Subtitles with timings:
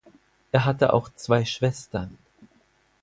[0.51, 2.17] Er hatte auch zwei Schwestern.